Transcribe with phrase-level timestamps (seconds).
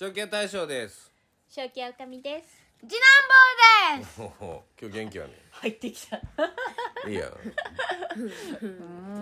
[0.00, 1.12] 正気大将です。
[1.50, 2.46] 正気おかみです
[2.88, 2.96] 次
[3.98, 4.16] 男坊です
[4.80, 5.30] 今日元気やね。
[5.50, 6.20] 入ってきたい
[7.10, 7.32] いやん。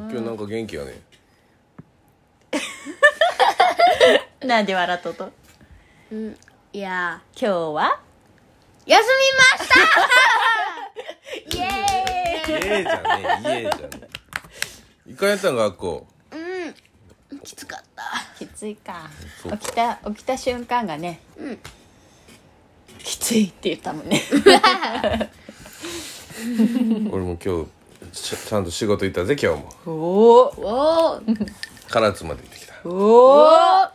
[0.09, 1.01] 今日なんか元気やね。
[4.47, 5.33] なんで笑っとと
[6.73, 8.01] いや今日は？
[8.87, 9.17] 休み
[9.59, 13.91] ました イエーイ家じゃねえ、家じゃね
[15.09, 15.11] え。
[15.11, 16.07] いかんやったん学校。
[16.31, 17.88] うんきつかったき
[18.59, 19.09] ついか
[19.53, 21.59] 起きた起きた瞬間がねうん
[22.99, 24.21] きついって言ったもんね
[27.13, 27.67] 俺も今日
[28.13, 29.71] ちちゃんと仕事行ったぜ今日も。
[29.87, 29.93] お
[31.17, 31.21] お
[31.89, 32.75] 唐津まで行ってきた。
[32.85, 33.89] おお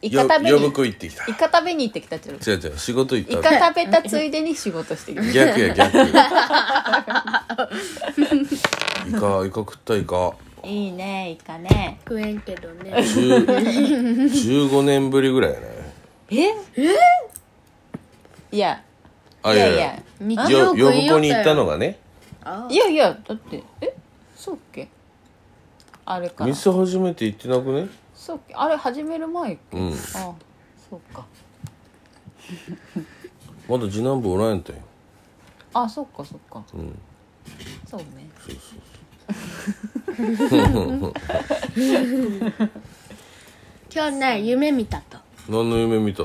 [0.00, 1.24] イカ食べにぶ行ってきた。
[1.26, 2.50] イカ食べに行ってきたってこと？
[2.50, 3.58] 違う違う仕事行イった。
[3.58, 5.98] カ食べたついでに仕事してきた逆や逆。
[5.98, 6.12] イ
[9.12, 10.34] カイカ食ったイカ。
[10.64, 12.00] いいねイカね。
[12.04, 13.02] 食えんけどね。
[13.02, 15.66] 十15年ぶりぐらいやね。
[16.30, 16.36] え？
[16.82, 16.96] え？
[18.52, 18.82] いや。
[19.42, 20.02] あいやいや。
[20.20, 21.98] 日よ曜呼ぶ子に行ったのがね。
[22.42, 23.94] あいやいやだってえ？
[24.36, 24.88] そうっけ？
[26.06, 27.88] あれかな店初めて行ってなくね？
[28.14, 28.54] そうっけ？
[28.54, 29.92] あれ始める前っけ、うん。
[29.92, 30.34] あそ
[30.92, 31.24] うか。
[33.68, 34.78] まだ次男坊おらんやったよ。
[35.72, 36.62] あそっかそっか。
[36.74, 36.98] うん。
[37.86, 38.06] そうね。
[38.46, 38.80] そうそう
[43.92, 45.18] 今日ね夢見たと。
[45.48, 46.24] 何の夢見た？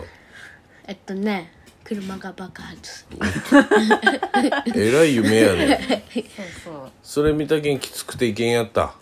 [0.87, 1.51] えっとね
[1.83, 3.05] 車が爆発
[4.75, 6.03] えらい夢やね。
[6.13, 6.91] そうそう。
[7.01, 8.93] それ見たけんきつくていけんやった。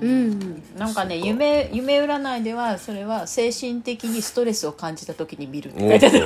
[0.00, 0.62] うん。
[0.76, 6.24] なんかね夢夢占いではそれは精神的にストレスを感じた時に見るって書いてある。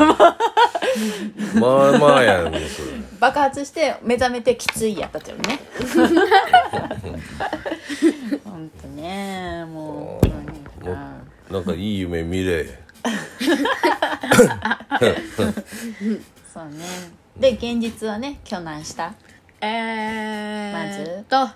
[1.61, 2.90] まあまあやねそれ
[3.21, 5.61] 爆発して目覚めてきついやったっちゃうね。
[8.45, 9.65] ほんとね。
[9.67, 10.21] も
[10.83, 10.93] うも
[11.51, 12.67] うなんかいい夢見れ。
[16.53, 16.85] そうね。
[17.39, 19.15] で現実はね巨難した？
[19.61, 21.25] えまず？
[21.29, 21.49] と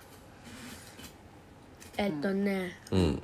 [1.96, 3.22] えっとね、うん。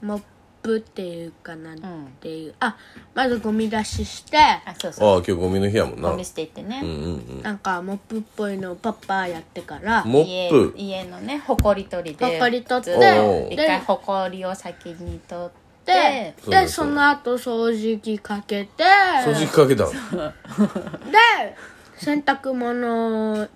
[0.00, 0.22] モッ
[0.62, 2.76] プっていうかなんていう、あ
[3.14, 4.38] まずゴミ出しして。
[4.38, 5.16] あそうそう。
[5.18, 6.10] 今日ゴミの日やもんな。
[6.10, 10.02] ゴミ捨て行ってね、うんうんなんかモップっぽいのをパッパーやってから。
[10.02, 10.74] うんモップ？
[10.76, 12.24] 家家のねほこり取りで。
[12.24, 15.68] ほこり取ってずっと一で回ほこりを先に取って。
[15.88, 18.84] でそうだでその後掃除機かけて。
[19.24, 19.92] 掃除機かけたで
[21.96, 23.48] 洗濯物を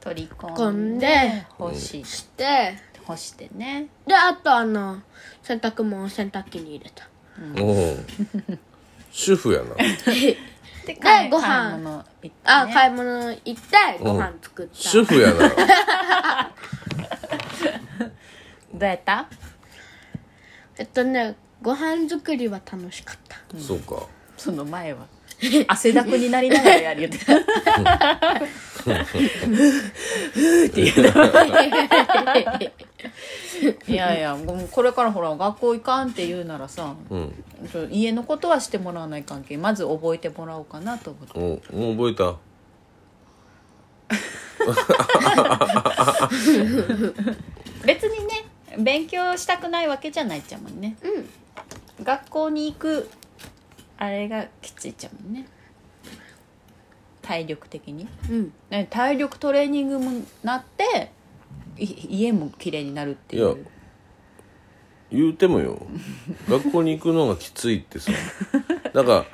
[0.00, 3.88] 取り込込んでんで干しして干してね。
[4.06, 5.02] であとあの
[5.42, 7.08] 洗濯物を洗濯機に入れた。
[7.60, 7.96] おお
[9.12, 9.74] 主婦やな。
[10.86, 13.60] で買いご飯買い物行って、ね、あ買い物行って
[14.00, 15.48] ご飯作った、主婦やな。
[18.74, 19.26] どうやった？
[20.76, 23.38] えっとねご飯作りは楽しかった。
[23.58, 24.06] そうか。
[24.36, 25.06] その前は。
[25.68, 27.20] 汗だくになりながらやるよってっ
[30.70, 31.12] て言う
[33.88, 37.32] いやいやもうこれからほら学校行かんって言うならさうん。
[37.70, 41.38] ちょ家のことはしてもらわない関係まず覚えてもらおうかなと思って。
[41.72, 42.36] おもう覚えた。
[47.84, 48.46] 別にね
[48.78, 50.96] 勉強したくないわけじゃないっちゃもんね。
[51.02, 51.28] うん。
[52.04, 53.08] 学校に行く
[53.98, 55.46] あれがきついっちゃもんね。
[57.22, 58.08] 体力的に。
[58.30, 58.52] うん。
[58.70, 60.10] ね体力トレーニングも
[60.42, 60.86] なってい
[61.78, 63.58] 家も綺麗になるっていいやう
[65.12, 65.80] 言うてもよ。
[66.48, 68.10] 学校に行くのがきついってさ。
[68.92, 69.26] なんか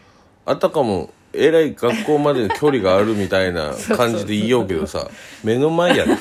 [0.45, 5.09] あたかもえらい学校までの距離があるみたいな 感じで言いようけどさ
[5.45, 6.17] 目の前やで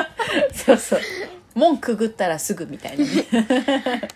[0.54, 1.00] そうそう。
[1.54, 4.08] 門くぐったらすぐみたいなね。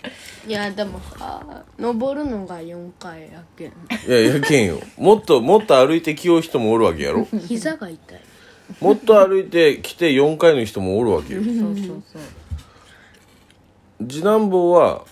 [0.46, 3.68] いやでもさ登るのが4回やけん。
[3.68, 3.72] い
[4.10, 4.80] ややけんよ。
[4.96, 7.26] もっともっと歩いてきよう人もおるわけやろ。
[7.46, 8.20] 膝が痛い
[8.80, 11.42] もっと歩いてきて4回の人もおるわけよ。
[11.42, 11.74] そうそう
[12.12, 14.06] そう。
[14.08, 15.04] 次男坊は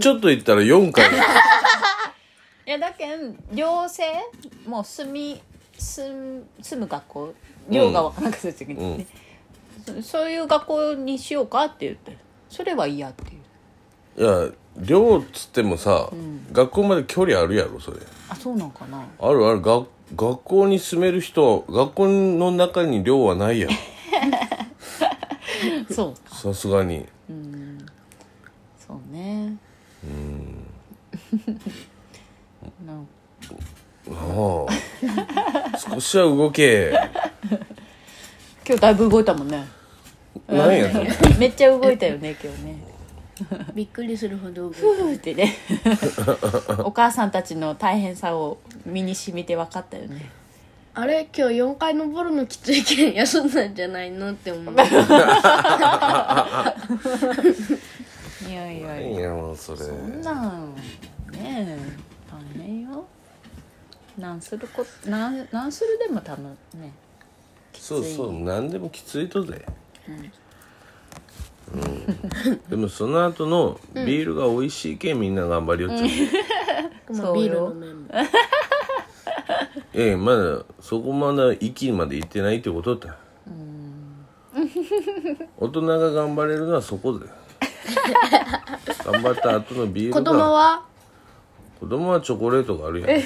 [0.00, 1.10] ちょっと行ったら4回
[2.66, 4.04] いやだけん寮生
[4.66, 5.42] もう住み
[5.76, 7.34] 住住む学校？
[7.68, 9.06] 寮が分からなかった時にね、
[10.02, 12.16] そそういう学校にしようかって言って。
[12.48, 14.22] それは嫌っていう。
[14.22, 16.10] いや寮っつってもさ、
[16.52, 17.98] 学校まで距離あるやろそれ。
[18.28, 19.04] あそうなんかな。
[19.20, 19.60] あるある。
[19.60, 19.82] が
[20.14, 23.70] 学校に住める人学校の中に寮はないやん。
[25.92, 26.36] そうか。
[26.36, 27.06] さすがに。
[28.78, 29.56] そうね。
[32.84, 33.06] なん。
[34.10, 35.78] ああ。
[35.78, 36.92] 少しは動け。
[38.66, 39.80] 今日だいぶ動いたもんね。
[40.48, 41.08] なんやそれ
[41.38, 42.79] めっちゃ動いたよね今日ね
[43.74, 45.54] びっくりするほどふーってね。
[46.84, 50.30] お母さんたちの大変さを身に染みて分かったよね。
[50.94, 51.28] あれ？
[51.36, 54.74] 今日4階登るのきついけん休んだんじゃないのって思う。
[58.48, 59.78] いやいやいいややもうそれ。
[59.78, 60.74] そんなん
[61.32, 61.78] ねえ
[62.30, 63.04] 大変よ。
[64.18, 66.92] なんするこなんなんするでもたのね
[67.72, 69.64] そうそう何でもきついとぜ
[70.08, 70.32] うん、
[72.68, 76.04] でもその後のビールが美味しいけんみんな頑張りよっちゃ
[77.30, 78.06] う、ビール飲めんも。
[78.06, 78.10] ん
[79.94, 83.16] ええまだそこまだ息まで行ってないってことだ
[85.56, 87.26] 大人が頑張れるのはそこで。
[89.04, 90.18] 頑張った後のビールが。
[90.20, 90.84] 子供は？
[91.78, 93.22] 子供はチョコレートがあるやん。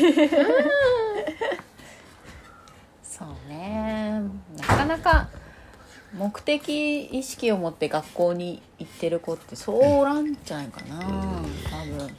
[3.03, 4.23] そうね。
[4.59, 5.29] なかなか
[6.15, 11.01] 目的意識を持って学校に行ってる子ってそうおらんじゃないかな。
[11.01, 12.17] 多分。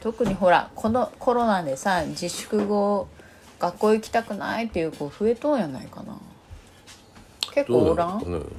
[0.00, 3.08] 特にほらこのコロナでさ自粛後
[3.58, 6.18] 学校行きたくないっていう子増えとんやないかな。
[7.54, 8.18] 結構おらん？
[8.20, 8.50] どうなのか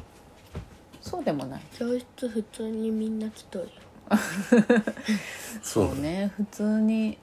[1.02, 1.62] そうでもない。
[1.78, 3.72] 教室普通にみんな来とるよ。
[5.62, 6.32] そ うそうね。
[6.36, 7.18] 普通に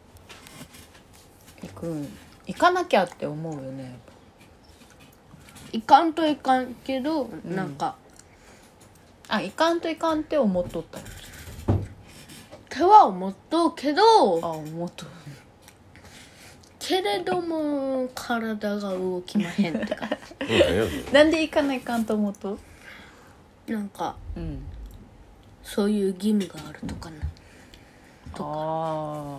[1.63, 2.07] 行く
[2.47, 3.97] 行かなきゃって思うよね
[5.73, 7.97] いかんといかんけど、なんか。
[9.29, 11.05] あ行かんといかんって思っとったよ
[12.69, 14.03] 手は思っとうけど
[14.43, 15.11] あ思っとる
[16.79, 20.07] けれども体が動きまへんってか
[20.41, 22.59] うん何やそれなんで行かないかんと思うと
[23.67, 24.63] なんかうん。
[25.63, 27.17] そういう義務があるとかな。
[28.39, 29.39] あ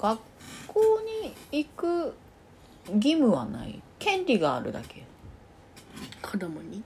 [0.00, 0.20] 学
[0.66, 0.80] 校
[1.52, 2.14] に行く
[2.94, 3.80] 義務はない。
[3.98, 5.04] 権利があるだけ
[6.32, 6.82] 子供に？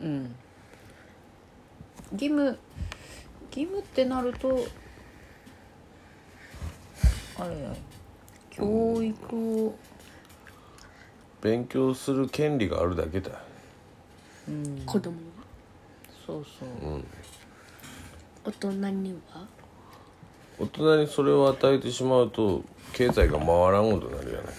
[0.00, 0.34] うん。
[2.12, 2.56] 義務
[3.50, 4.64] 義務ってなると
[7.36, 7.74] あれや
[8.50, 9.74] 教育を。
[11.42, 13.32] 勉強する権利があるだけだ。
[14.48, 14.82] うん。
[14.86, 15.22] 子供は
[16.24, 16.68] そうそう。
[16.90, 17.04] うん。
[18.44, 19.44] 大人には？
[20.60, 22.62] 大人にそれを与えてしまうと
[22.92, 24.52] 経済が回らんことになるやないか。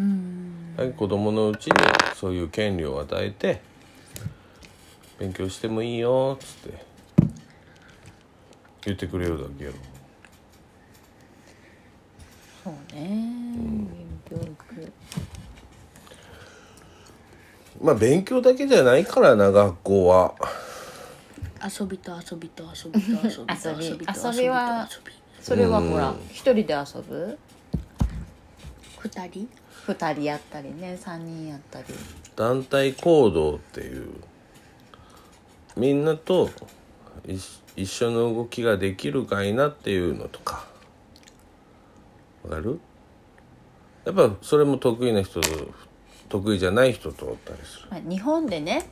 [0.00, 0.37] うん
[0.78, 1.72] はい子供のうちに
[2.14, 3.60] そういう権利を与えて
[5.18, 6.84] 勉強してもいいよっつって
[8.84, 9.76] 言ってくれるだけやろ。
[12.62, 13.88] そうね。
[14.30, 14.92] 教育
[17.82, 20.36] まあ勉強だけじゃないからな学校は。
[21.60, 27.36] 遊びと遊びと遊びと遊びと遊び遊びは遊びそれはほら一人で遊ぶ？
[29.00, 29.48] 二人？
[29.88, 31.86] 二人やったりね三人やったり。
[32.36, 34.10] 団体行動っていう
[35.76, 36.50] みんなと
[37.26, 40.66] 一一緒の動きができるかいなっていうのとか。
[42.44, 42.80] わかる？
[44.04, 45.48] やっぱそれも得意な人と
[46.28, 47.88] 得意じゃない人とおったりする。
[47.90, 48.86] まあ日本でね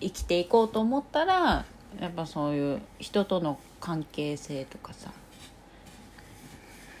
[0.00, 1.64] 生きていこうと思ったら
[2.00, 5.10] やっぱそういう人との関係性とかさ、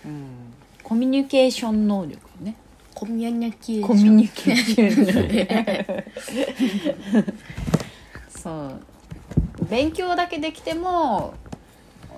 [0.04, 0.24] うん、
[0.82, 2.56] コミュニケーション能力ね
[3.00, 3.88] コミュニケーション。
[3.88, 4.92] コミュニケーショ
[7.18, 7.34] ン。
[8.28, 9.64] そう。
[9.70, 11.32] 勉強だけできても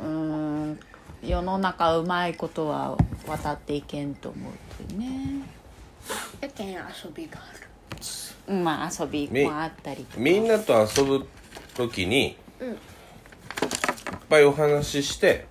[0.05, 0.81] うん
[1.25, 2.99] 世の中うまいことは
[3.29, 5.43] 渡っていけんと思うっていうね。
[6.41, 6.77] やけん遊
[7.15, 7.69] びがある。
[8.49, 10.21] うんまあ遊びもあったりとか。
[10.21, 11.29] みんなと遊ぶ
[11.75, 12.71] 時に、うん。
[12.71, 12.77] いっ
[14.29, 15.47] ぱいお話しして、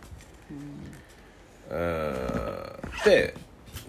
[1.69, 2.15] うーん、
[3.05, 3.33] で「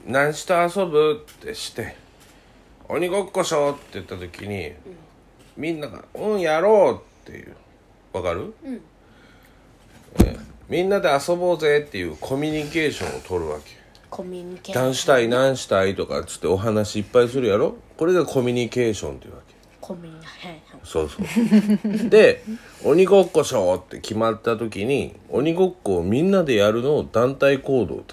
[0.06, 1.96] 何して遊ぶ?」ってして
[2.88, 4.72] 「鬼ごっこしょ」って言った時に、
[5.56, 6.94] みんなが「うんやろう」
[7.30, 7.54] っていう
[8.12, 8.80] わかる、うん。
[10.20, 13.72] えーみんなで遊ぼうぜっていうコミュニケーションを取るわけ。
[14.08, 17.74] コミュニケーション何したい何したいとかっつってお話いっぱいするやろ？
[17.98, 19.54] これがコミュニケーションっていうわけ。
[19.82, 20.80] コミュニケーション。
[20.86, 22.08] そうそう。
[22.08, 22.42] で
[22.84, 28.04] 鬼ごっこしょうって決まった時に鬼ごっこをみんなでやるのを団体行動だよ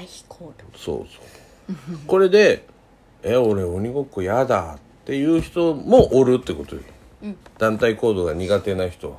[0.00, 1.20] 団体行動そうそ
[1.72, 1.98] う。
[2.06, 2.64] これで
[3.22, 6.82] 「え俺鬼ごっこやだ」っていう人もおるってことよ、
[7.58, 9.16] 団体行動が苦手な人は、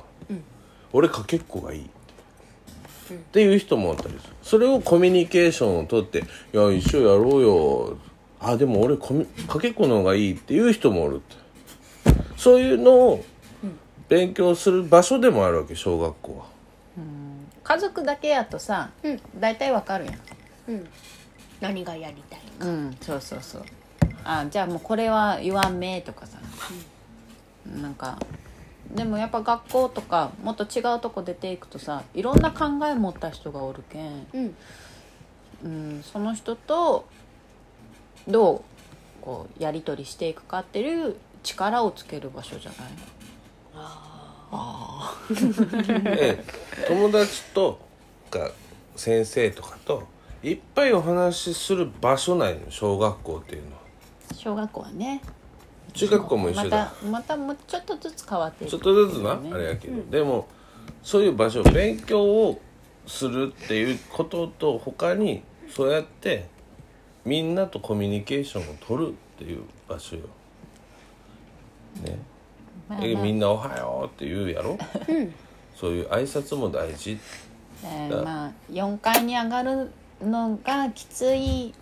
[0.92, 1.80] 俺かけっこがいい。
[1.82, 4.34] っていう人もおったりする。
[4.42, 6.20] それをコミュニケーションをとって
[6.54, 7.96] 「いや一緒やろうよ」
[8.40, 11.42] あでも俺かけっこの方がいいっていう人もおるって。
[12.36, 13.24] そういうのを
[14.08, 16.46] 勉強する場所でもあるわけ小学校は。
[17.62, 19.20] 家族だけやとさ、うん。
[19.38, 20.14] 大体わかるやん
[20.68, 20.88] うん。
[21.60, 23.62] 何がやりたいうんそうそうそう。
[24.24, 26.38] あじゃあもうこれは言わんめとかさ、
[27.80, 28.18] なんか
[28.94, 34.56] でもやっぱ学校とかもっと違うとこ出ていくとさいろんな考え持った人がおるけん、うん。
[35.64, 37.06] うん、その人と
[38.26, 38.62] どう
[39.22, 42.78] こうやり取りしていくかっていう力をつける場所じゃない
[43.74, 45.18] あ
[46.18, 47.78] ええ友達と
[48.30, 48.50] か
[48.96, 50.06] 先生とかと
[50.42, 52.70] いっぱいお話しする場所ないの？
[52.70, 53.76] 小学校っていうの。
[53.76, 53.82] は
[54.30, 55.20] あ小学校はね。
[55.92, 56.78] 中学校も一緒だ。
[56.78, 58.70] またまたもうちょっとずつ変わっていく。
[58.70, 59.50] ちょっとずつな、ね。
[59.52, 60.48] あれやけど、でも
[61.02, 62.60] そういう場所勉強を
[63.06, 66.48] するっていうことと他にそうやって
[67.24, 70.22] みんなとコミュニケーションを取るっていう場所よ。
[72.04, 72.18] ね、
[72.88, 73.06] まあまあ。
[73.06, 74.78] えみんな「おはよう」って言うやろ、
[75.76, 77.18] そういう挨拶も大事。
[77.84, 79.90] えーまあ4階に上がる
[80.22, 81.74] のがきつい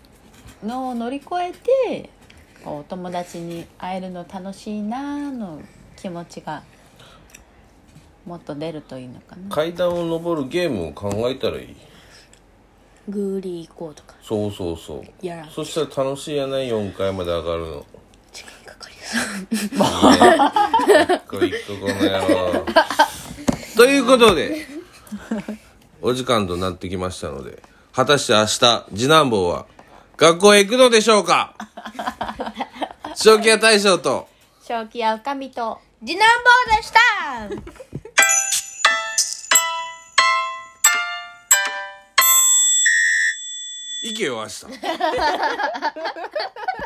[0.64, 2.10] のを乗り越えて
[2.64, 5.62] こう友達に会えるの楽しいなの
[5.96, 6.62] 気持ちが
[8.26, 9.48] もっと出るといいのかな。
[9.54, 11.76] 階段を上るゲームを考えたらいい。
[13.08, 14.14] グーリー行こうとか。
[14.22, 15.26] そうそうそう。
[15.26, 17.86] やらんそしたら楽しいやない4階まで上がるの。
[18.32, 21.08] 時間かかりそう。
[21.08, 22.18] ねこいっとこの野
[22.52, 22.66] 郎。
[23.76, 24.66] ということで
[26.02, 27.62] お時間となってきましたので
[27.94, 29.66] 果たして明日次男坊は
[30.16, 31.54] 学校へ行くのでしょうか？
[33.16, 34.28] 正気屋大将と。
[34.62, 36.28] 正気や深みと次男
[36.70, 37.00] 坊でした。
[44.02, 44.64] 行けよ明日